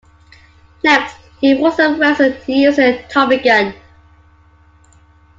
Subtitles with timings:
[0.83, 3.75] Next he forces Wilson to use a Tommy gun.